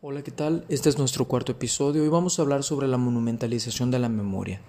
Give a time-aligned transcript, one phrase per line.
[0.00, 0.64] Hola, ¿qué tal?
[0.68, 4.60] Este es nuestro cuarto episodio y vamos a hablar sobre la monumentalización de la memoria.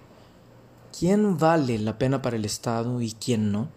[0.98, 3.68] ¿Quién vale la pena para el Estado y quién no?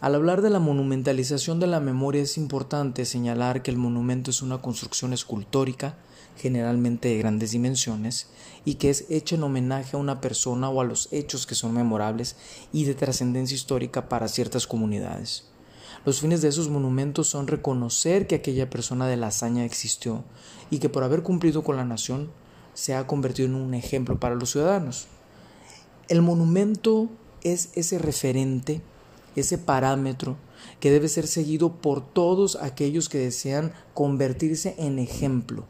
[0.00, 4.42] Al hablar de la monumentalización de la memoria es importante señalar que el monumento es
[4.42, 5.96] una construcción escultórica,
[6.36, 8.28] generalmente de grandes dimensiones,
[8.64, 11.74] y que es hecha en homenaje a una persona o a los hechos que son
[11.74, 12.36] memorables
[12.72, 15.48] y de trascendencia histórica para ciertas comunidades.
[16.04, 20.24] Los fines de esos monumentos son reconocer que aquella persona de la hazaña existió
[20.70, 22.30] y que por haber cumplido con la nación
[22.74, 25.06] se ha convertido en un ejemplo para los ciudadanos.
[26.08, 27.08] El monumento
[27.42, 28.82] es ese referente,
[29.34, 30.36] ese parámetro
[30.80, 35.64] que debe ser seguido por todos aquellos que desean convertirse en ejemplo,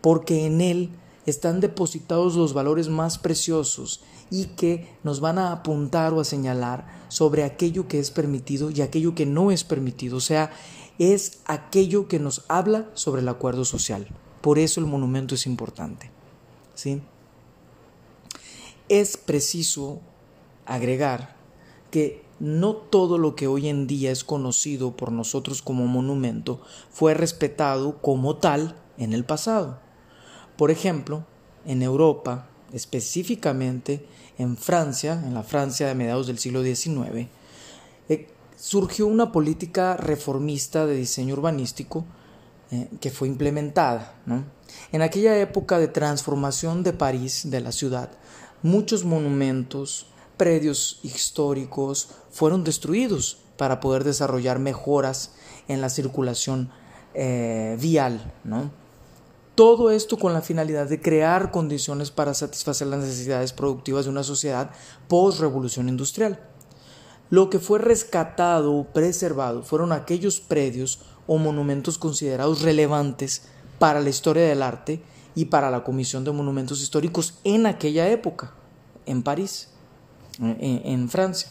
[0.00, 0.90] porque en él
[1.26, 7.04] están depositados los valores más preciosos y que nos van a apuntar o a señalar
[7.08, 10.16] sobre aquello que es permitido y aquello que no es permitido.
[10.16, 10.50] O sea,
[10.98, 14.06] es aquello que nos habla sobre el acuerdo social.
[14.40, 16.10] Por eso el monumento es importante.
[16.74, 17.02] ¿sí?
[18.88, 20.00] Es preciso
[20.66, 21.36] agregar
[21.90, 26.60] que no todo lo que hoy en día es conocido por nosotros como monumento
[26.90, 29.83] fue respetado como tal en el pasado.
[30.56, 31.24] Por ejemplo,
[31.66, 34.06] en Europa, específicamente
[34.38, 37.28] en Francia, en la Francia de mediados del siglo XIX,
[38.08, 42.04] eh, surgió una política reformista de diseño urbanístico
[42.70, 44.14] eh, que fue implementada.
[44.92, 48.10] En aquella época de transformación de París, de la ciudad,
[48.62, 55.32] muchos monumentos, predios históricos fueron destruidos para poder desarrollar mejoras
[55.68, 56.70] en la circulación
[57.14, 58.32] eh, vial.
[58.44, 58.83] ¿no?
[59.54, 64.24] Todo esto con la finalidad de crear condiciones para satisfacer las necesidades productivas de una
[64.24, 64.72] sociedad
[65.06, 66.40] post-revolución industrial.
[67.30, 73.42] Lo que fue rescatado o preservado fueron aquellos predios o monumentos considerados relevantes
[73.78, 75.00] para la historia del arte
[75.36, 78.52] y para la Comisión de Monumentos Históricos en aquella época,
[79.06, 79.68] en París,
[80.40, 81.50] en, en Francia.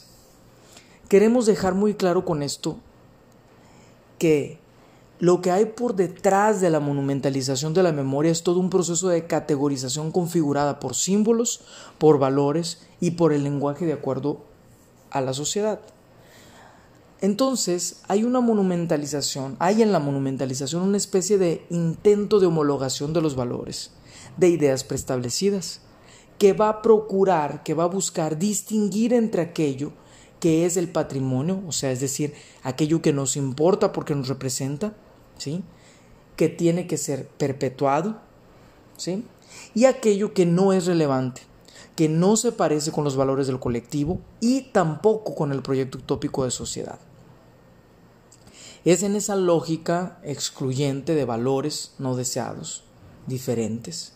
[1.08, 2.78] Queremos dejar muy claro con esto
[4.20, 4.63] que
[5.24, 9.08] lo que hay por detrás de la monumentalización de la memoria es todo un proceso
[9.08, 11.62] de categorización configurada por símbolos,
[11.98, 14.42] por valores y por el lenguaje de acuerdo
[15.12, 15.80] a la sociedad.
[17.22, 23.22] Entonces, hay una monumentalización, hay en la monumentalización una especie de intento de homologación de
[23.22, 23.92] los valores,
[24.36, 25.80] de ideas preestablecidas,
[26.38, 29.94] que va a procurar, que va a buscar distinguir entre aquello
[30.42, 32.34] que es el patrimonio, o sea, es decir,
[32.64, 34.94] aquello que nos importa porque nos representa,
[35.38, 35.64] ¿sí?
[36.36, 38.18] que tiene que ser perpetuado,
[38.98, 39.26] ¿sí?
[39.74, 41.42] y aquello que no es relevante,
[41.96, 46.44] que no se parece con los valores del colectivo y tampoco con el proyecto utópico
[46.44, 47.00] de sociedad.
[48.86, 52.84] Es en esa lógica excluyente de valores no deseados,
[53.28, 54.14] diferentes,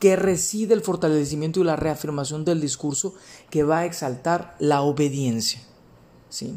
[0.00, 3.14] que reside el fortalecimiento y la reafirmación del discurso
[3.50, 5.62] que va a exaltar la obediencia.
[6.28, 6.54] ¿sí?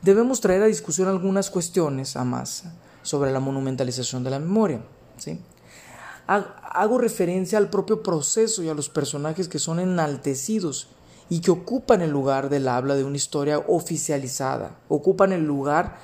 [0.00, 2.64] Debemos traer a discusión algunas cuestiones a más
[3.02, 4.80] sobre la monumentalización de la memoria.
[5.18, 5.38] ¿sí?
[6.26, 10.88] Hago referencia al propio proceso y a los personajes que son enaltecidos
[11.28, 15.98] y que ocupan el lugar del habla de una historia oficializada, ocupan el lugar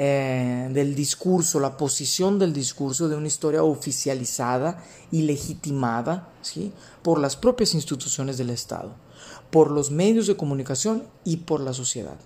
[0.00, 6.72] eh, del discurso, la posición del discurso de una historia oficializada y legitimada ¿sí?
[7.02, 8.94] por las propias instituciones del Estado,
[9.50, 12.16] por los medios de comunicación y por la sociedad.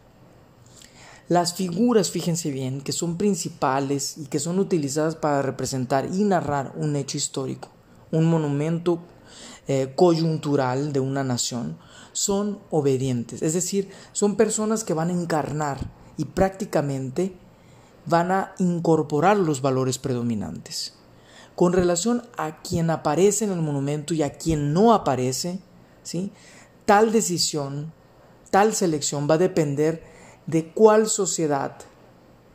[1.29, 6.73] Las figuras, fíjense bien, que son principales y que son utilizadas para representar y narrar
[6.77, 7.69] un hecho histórico,
[8.11, 9.01] un monumento
[9.69, 11.79] eh, coyuntural de una nación,
[12.13, 15.79] son obedientes, es decir, son personas que van a encarnar
[16.17, 17.35] y prácticamente
[18.05, 20.95] van a incorporar los valores predominantes.
[21.55, 25.61] Con relación a quien aparece en el monumento y a quien no aparece,
[26.03, 26.33] ¿sí?
[26.85, 27.93] tal decisión,
[28.51, 30.12] tal selección va a depender
[30.47, 31.77] de cuál sociedad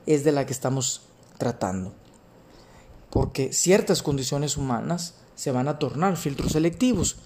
[0.05, 1.01] es de la que estamos
[1.37, 1.93] tratando.
[3.09, 7.17] Porque ciertas condiciones humanas se van a tornar filtros selectivos,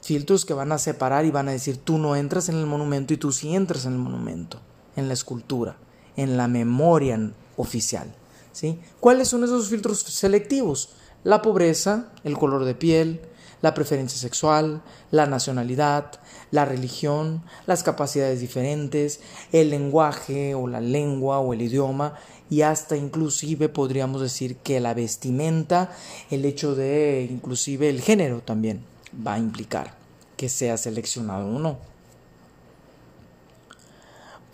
[0.00, 3.14] filtros que van a separar y van a decir tú no entras en el monumento
[3.14, 4.60] y tú sí entras en el monumento,
[4.96, 5.76] en la escultura,
[6.16, 8.14] en la memoria oficial.
[8.52, 8.78] ¿sí?
[9.00, 10.90] ¿Cuáles son esos filtros selectivos?
[11.24, 13.20] La pobreza, el color de piel,
[13.62, 16.20] la preferencia sexual, la nacionalidad,
[16.50, 19.20] la religión, las capacidades diferentes,
[19.52, 22.14] el lenguaje o la lengua o el idioma
[22.50, 25.90] y hasta inclusive podríamos decir que la vestimenta,
[26.30, 28.84] el hecho de inclusive el género también
[29.26, 29.94] va a implicar
[30.36, 31.78] que sea seleccionado o no.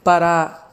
[0.05, 0.71] Para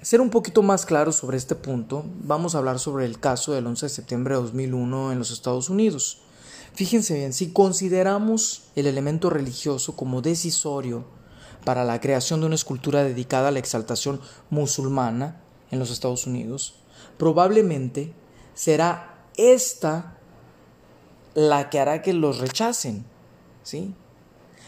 [0.00, 3.66] ser un poquito más claro sobre este punto, vamos a hablar sobre el caso del
[3.66, 6.21] 11 de septiembre de 2001 en los Estados Unidos.
[6.74, 11.04] Fíjense bien, si consideramos el elemento religioso como decisorio
[11.64, 14.20] para la creación de una escultura dedicada a la exaltación
[14.50, 15.40] musulmana
[15.70, 16.74] en los Estados Unidos,
[17.18, 18.12] probablemente
[18.54, 20.16] será esta
[21.34, 23.04] la que hará que los rechacen,
[23.62, 23.94] ¿sí?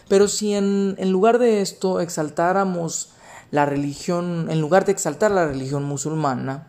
[0.09, 3.11] Pero si en, en lugar de esto exaltáramos
[3.51, 6.69] la religión, en lugar de exaltar la religión musulmana,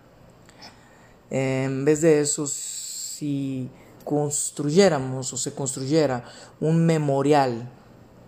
[1.29, 3.69] en vez de eso, si
[4.05, 6.23] construyéramos o se construyera
[6.61, 7.69] un memorial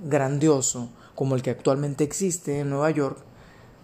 [0.04, 3.18] grandioso como el que actualmente existe en Nueva York,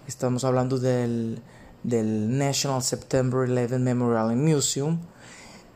[0.08, 1.42] estamos hablando del,
[1.84, 5.00] del National September 11 Memorial Museum,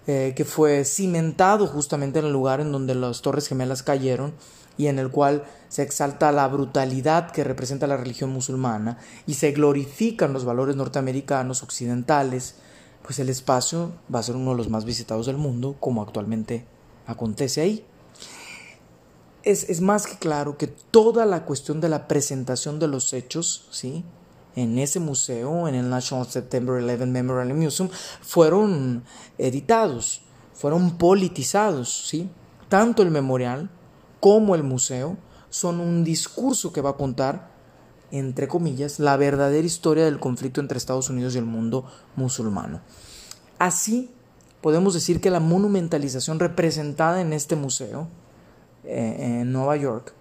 [0.06, 4.34] eh, que fue cimentado justamente en el lugar en donde las Torres Gemelas cayeron
[4.78, 9.52] y en el cual se exalta la brutalidad que representa la religión musulmana y se
[9.52, 12.56] glorifican los valores norteamericanos occidentales,
[13.08, 16.68] pues el espacio va a ser uno de los más visitados del mundo, como actualmente
[17.06, 17.86] acontece ahí.
[19.44, 23.70] Es, es más que claro que toda la cuestión de la presentación de los hechos,
[23.72, 24.04] ¿sí?
[24.58, 27.90] en ese museo, en el National September 11 Memorial Museum,
[28.22, 29.04] fueron
[29.38, 30.22] editados,
[30.54, 32.30] fueron politizados, ¿sí?
[32.68, 33.70] Tanto el memorial
[34.20, 35.16] como el museo
[35.50, 37.52] son un discurso que va a contar,
[38.12, 42.82] entre comillas, la verdadera historia del conflicto entre Estados Unidos y el mundo musulmano.
[43.60, 44.12] Así,
[44.62, 48.08] podemos decir que la monumentalización representada en este museo,
[48.84, 50.14] eh, en Nueva York,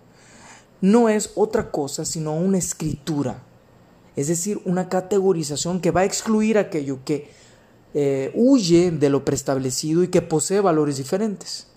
[0.80, 3.42] no es otra cosa sino una escritura,
[4.14, 7.30] es decir, una categorización que va a excluir aquello que
[7.94, 11.68] eh, huye de lo preestablecido y que posee valores diferentes.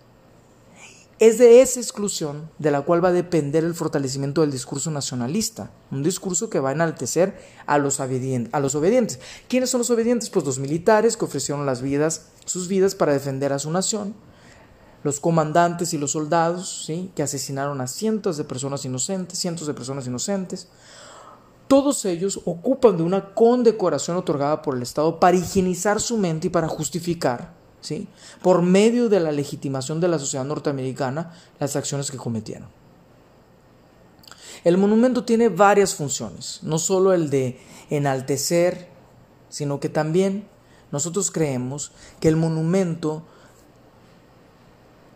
[1.19, 5.69] Es de esa exclusión de la cual va a depender el fortalecimiento del discurso nacionalista,
[5.91, 9.19] un discurso que va a enaltecer a los, obedientes.
[9.49, 10.29] ¿Quiénes son los obedientes?
[10.29, 14.15] Pues los militares que ofrecieron las vidas, sus vidas para defender a su nación,
[15.03, 17.11] los comandantes y los soldados, ¿sí?
[17.15, 20.69] que asesinaron a cientos de personas inocentes, cientos de personas inocentes.
[21.67, 26.49] Todos ellos ocupan de una condecoración otorgada por el Estado para higienizar su mente y
[26.49, 28.07] para justificar ¿sí?
[28.41, 32.67] por medio de la legitimación de la sociedad norteamericana las acciones que cometieron.
[34.63, 37.59] El monumento tiene varias funciones, no solo el de
[37.89, 38.89] enaltecer,
[39.47, 40.47] sino que también
[40.91, 43.23] nosotros creemos que el monumento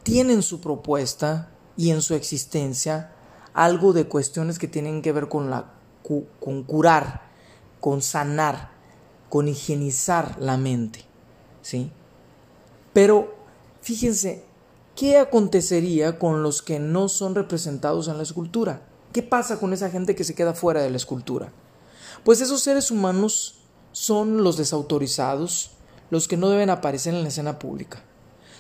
[0.04, 3.12] tiene en su propuesta y en su existencia
[3.54, 5.74] algo de cuestiones que tienen que ver con, la,
[6.40, 7.24] con curar,
[7.80, 8.72] con sanar,
[9.30, 11.06] con higienizar la mente.
[11.62, 11.92] ¿sí?
[12.94, 13.36] Pero
[13.82, 14.44] fíjense,
[14.96, 18.88] ¿qué acontecería con los que no son representados en la escultura?
[19.12, 21.52] ¿Qué pasa con esa gente que se queda fuera de la escultura?
[22.24, 23.56] Pues esos seres humanos
[23.92, 25.72] son los desautorizados,
[26.10, 28.04] los que no deben aparecer en la escena pública.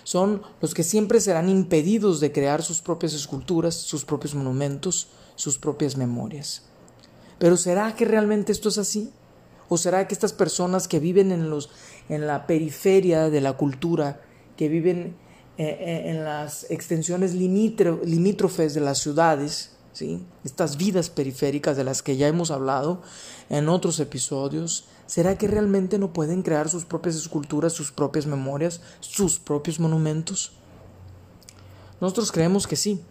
[0.03, 5.57] Son los que siempre serán impedidos de crear sus propias esculturas, sus propios monumentos, sus
[5.57, 6.63] propias memorias.
[7.39, 9.11] Pero ¿será que realmente esto es así?
[9.69, 11.69] ¿O será que estas personas que viven en, los,
[12.09, 14.21] en la periferia de la cultura,
[14.57, 15.15] que viven
[15.57, 20.25] eh, eh, en las extensiones limítrofes de las ciudades, ¿sí?
[20.43, 23.01] estas vidas periféricas de las que ya hemos hablado
[23.49, 28.81] en otros episodios, ¿será que realmente no pueden crear sus propias esculturas, sus propias memorias,
[28.99, 30.53] sus propios monumentos?
[32.01, 33.01] Nosotros creemos que sí.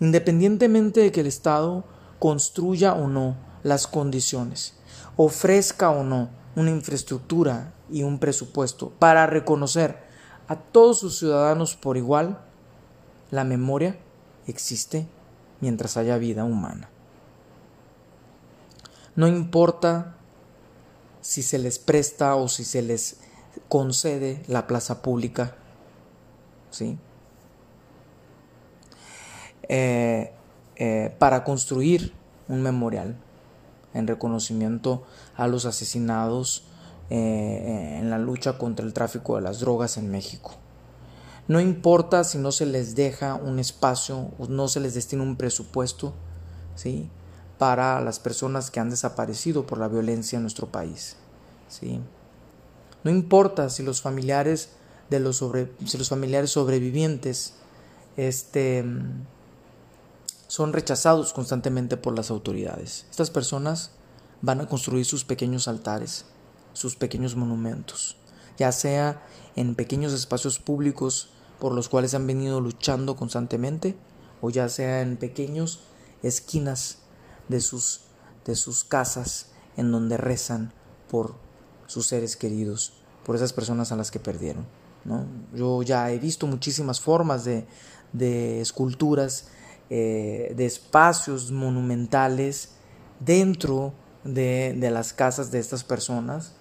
[0.00, 1.84] Independientemente de que el Estado
[2.18, 4.74] construya o no las condiciones
[5.16, 9.98] ofrezca o no una infraestructura y un presupuesto para reconocer
[10.48, 12.38] a todos sus ciudadanos por igual,
[13.30, 13.96] la memoria
[14.46, 15.06] existe
[15.60, 16.88] mientras haya vida humana.
[19.16, 20.16] No importa
[21.20, 23.18] si se les presta o si se les
[23.68, 25.54] concede la plaza pública,
[26.70, 26.98] ¿sí?
[29.68, 30.32] Eh,
[30.76, 32.12] eh, para construir
[32.48, 33.16] un memorial
[33.94, 35.04] en reconocimiento
[35.36, 36.64] a los asesinados
[37.10, 40.54] eh, en la lucha contra el tráfico de las drogas en México.
[41.46, 46.14] No importa si no se les deja un espacio no se les destina un presupuesto
[46.74, 47.10] ¿sí?
[47.58, 51.16] para las personas que han desaparecido por la violencia en nuestro país.
[51.68, 52.00] ¿sí?
[53.04, 54.70] No importa si los familiares
[55.10, 57.54] de los, sobre, si los familiares sobrevivientes
[58.16, 58.84] este,
[60.46, 63.06] son rechazados constantemente por las autoridades.
[63.10, 63.90] Estas personas
[64.42, 66.26] van a construir sus pequeños altares,
[66.72, 68.16] sus pequeños monumentos,
[68.58, 69.22] ya sea
[69.56, 73.96] en pequeños espacios públicos por los cuales han venido luchando constantemente,
[74.40, 75.80] o ya sea en pequeños
[76.22, 76.98] esquinas
[77.48, 78.02] de sus,
[78.44, 80.72] de sus casas en donde rezan
[81.10, 81.36] por
[81.86, 82.92] sus seres queridos,
[83.24, 84.66] por esas personas a las que perdieron.
[85.04, 85.26] ¿no?
[85.54, 87.66] Yo ya he visto muchísimas formas de,
[88.12, 89.48] de esculturas,
[89.90, 92.76] eh, de espacios monumentales
[93.20, 93.92] dentro
[94.24, 96.54] de, de las casas de estas personas,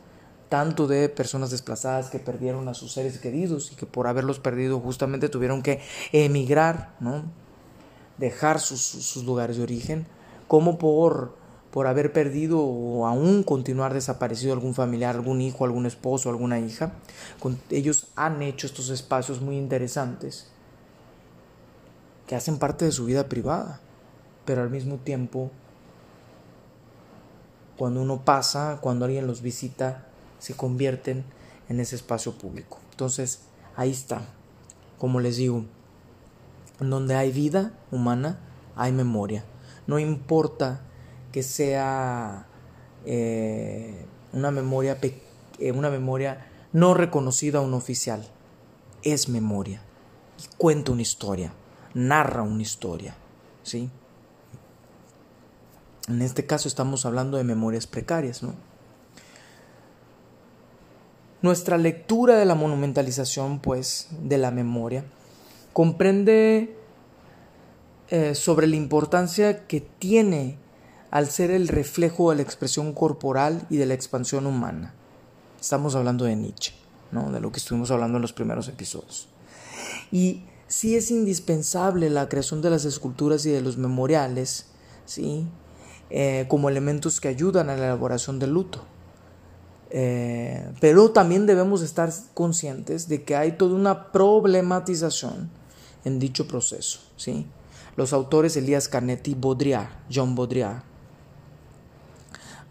[0.50, 4.80] tanto de personas desplazadas que perdieron a sus seres queridos y que por haberlos perdido
[4.80, 7.24] justamente tuvieron que emigrar, ¿no?
[8.18, 10.06] dejar sus, sus lugares de origen,
[10.48, 11.36] como por,
[11.72, 16.94] por haber perdido o aún continuar desaparecido algún familiar, algún hijo, algún esposo, alguna hija.
[17.70, 20.53] ellos han hecho estos espacios muy interesantes
[22.27, 23.80] que hacen parte de su vida privada,
[24.46, 25.51] pero al mismo tiempo,
[27.77, 30.08] cuando uno pasa, cuando alguien los visita,
[30.39, 31.24] se convierten
[31.70, 32.80] en ese espacio público.
[32.92, 33.42] Entonces,
[33.75, 34.22] ahí está,
[34.98, 35.65] como les digo,
[36.80, 38.39] donde hay vida humana,
[38.75, 39.46] hay memoria.
[39.88, 40.82] No importa
[41.32, 42.46] que sea
[43.06, 44.98] eh, una, memoria,
[45.60, 48.27] eh, una memoria no reconocida o no oficial,
[49.03, 49.82] es memoria.
[50.39, 51.53] Y cuenta una historia,
[51.94, 53.16] narra una historia.
[53.64, 53.90] ¿sí?
[56.08, 58.54] En este caso estamos hablando de memorias precarias, ¿no?
[61.42, 65.04] Nuestra lectura de la monumentalización, pues, de la memoria,
[65.74, 66.78] comprende
[68.10, 70.58] eh, sobre la importancia que tiene
[71.12, 74.94] al ser el reflejo de la expresión corporal y de la expansión humana.
[75.60, 76.74] Estamos hablando de Nietzsche,
[77.12, 77.32] ¿no?
[77.32, 79.28] de lo que estuvimos hablando en los primeros episodios.
[80.12, 84.65] Y sí es indispensable la creación de las esculturas y de los memoriales,
[85.06, 85.46] ¿sí?
[86.10, 88.84] Eh, como elementos que ayudan a la elaboración del luto.
[89.92, 95.51] Eh, pero también debemos estar conscientes de que hay toda una problematización
[96.06, 97.01] en dicho proceso.
[97.18, 97.46] ¿sí?
[97.96, 99.75] Los autores Elías Canetti y
[100.12, 100.82] John Baudrillard,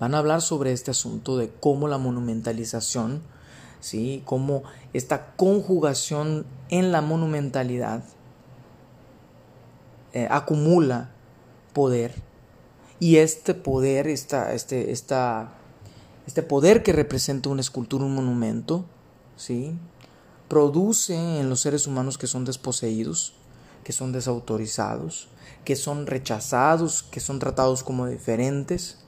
[0.01, 3.23] van a hablar sobre este asunto de cómo la monumentalización,
[3.79, 4.25] ¿sí?
[4.25, 8.03] cómo esta conjugación en la monumentalidad
[10.15, 11.11] eh, acumula
[11.75, 12.15] poder
[12.99, 15.53] y este poder, esta, este, esta
[16.27, 18.87] este poder que representa una escultura, un monumento,
[19.37, 19.75] ¿sí?
[20.49, 23.35] produce en los seres humanos que son desposeídos,
[23.85, 25.29] que son desautorizados,
[25.67, 29.02] que son rechazados, que son tratados como diferentes,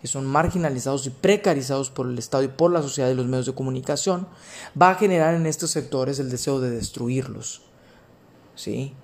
[0.00, 3.46] que son marginalizados y precarizados por el Estado y por la sociedad y los medios
[3.46, 4.28] de comunicación,
[4.80, 7.62] va a generar en estos sectores el deseo de destruirlos,
[8.54, 8.94] ¿sí?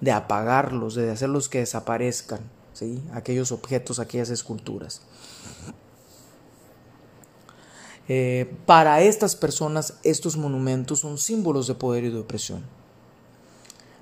[0.00, 2.40] de apagarlos, de hacerlos que desaparezcan,
[2.72, 3.02] ¿sí?
[3.12, 5.02] aquellos objetos, aquellas esculturas.
[8.06, 12.62] Eh, para estas personas estos monumentos son símbolos de poder y de opresión.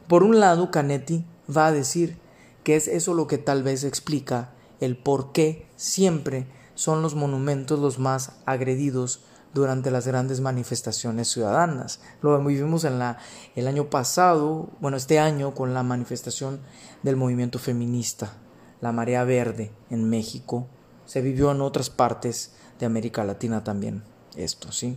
[0.08, 2.16] Por un lado, Canetti va a decir
[2.64, 4.50] que es eso lo que tal vez explica
[4.82, 9.20] el por qué siempre son los monumentos los más agredidos
[9.54, 12.00] durante las grandes manifestaciones ciudadanas.
[12.20, 13.18] Lo vivimos en la,
[13.54, 16.60] el año pasado, bueno, este año con la manifestación
[17.02, 18.32] del movimiento feminista,
[18.80, 20.66] la marea verde en México,
[21.04, 24.02] se vivió en otras partes de América Latina también
[24.36, 24.96] esto, ¿sí?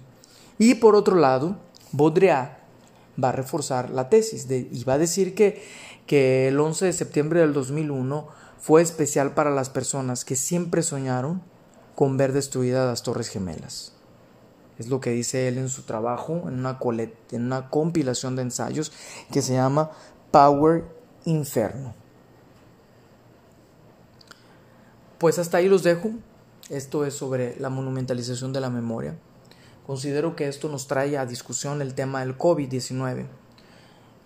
[0.58, 1.58] Y por otro lado,
[1.92, 2.58] Baudrillard
[3.22, 5.64] va a reforzar la tesis y va a decir que,
[6.08, 11.42] que el 11 de septiembre del 2001 fue especial para las personas que siempre soñaron
[11.96, 13.94] con ver destruidas las Torres Gemelas.
[14.78, 16.80] Es lo que dice él en su trabajo, en una,
[17.32, 18.92] en una compilación de ensayos
[19.32, 19.92] que se llama
[20.32, 20.84] Power
[21.24, 21.94] Inferno.
[25.18, 26.12] Pues hasta ahí los dejo.
[26.70, 29.16] Esto es sobre la monumentalización de la memoria.
[29.88, 33.28] Considero que esto nos trae a discusión el tema del COVID-19.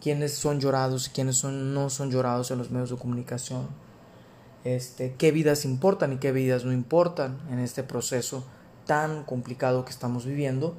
[0.02, 3.68] Quiénes son llorados y quiénes no son llorados en los medios de comunicación.
[4.64, 8.44] Este, qué vidas importan y qué vidas no importan en este proceso
[8.86, 10.76] tan complicado que estamos viviendo.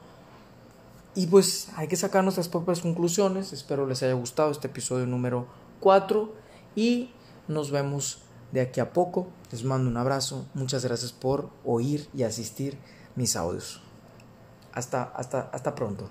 [1.15, 3.53] Y pues hay que sacar nuestras propias conclusiones.
[3.53, 5.47] Espero les haya gustado este episodio número
[5.81, 6.33] 4
[6.77, 7.11] y
[7.49, 8.23] nos vemos
[8.53, 9.29] de aquí a poco.
[9.51, 10.47] Les mando un abrazo.
[10.55, 12.79] Muchas gracias por oír y asistir
[13.17, 13.83] mis audios.
[14.73, 16.09] Hasta, hasta, hasta pronto.